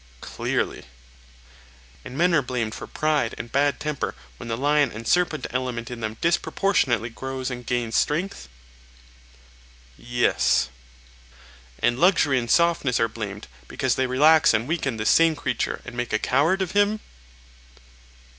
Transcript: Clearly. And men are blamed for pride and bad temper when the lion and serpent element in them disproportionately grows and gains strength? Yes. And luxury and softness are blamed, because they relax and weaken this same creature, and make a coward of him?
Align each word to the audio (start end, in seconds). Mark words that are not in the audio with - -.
Clearly. 0.21 0.85
And 2.03 2.17
men 2.17 2.33
are 2.33 2.41
blamed 2.41 2.73
for 2.73 2.87
pride 2.87 3.35
and 3.37 3.51
bad 3.51 3.79
temper 3.79 4.15
when 4.37 4.49
the 4.49 4.57
lion 4.57 4.91
and 4.91 5.07
serpent 5.07 5.45
element 5.51 5.91
in 5.91 5.99
them 5.99 6.17
disproportionately 6.21 7.11
grows 7.11 7.51
and 7.51 7.63
gains 7.67 7.95
strength? 7.97 8.49
Yes. 9.95 10.69
And 11.77 11.99
luxury 11.99 12.39
and 12.39 12.49
softness 12.49 12.99
are 12.99 13.07
blamed, 13.07 13.47
because 13.67 13.93
they 13.93 14.07
relax 14.07 14.55
and 14.55 14.67
weaken 14.67 14.97
this 14.97 15.11
same 15.11 15.35
creature, 15.35 15.83
and 15.85 15.95
make 15.95 16.13
a 16.13 16.17
coward 16.17 16.63
of 16.63 16.71
him? 16.71 16.99